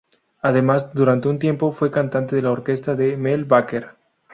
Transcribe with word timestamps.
Además, 0.41 0.95
durante 0.95 1.27
un 1.29 1.37
tiempo 1.37 1.71
fue 1.73 1.91
cantante 1.91 2.35
de 2.35 2.41
la 2.41 2.49
orquesta 2.49 2.95
de 2.95 3.15
Mel 3.17 3.45
Baker. 3.45 3.89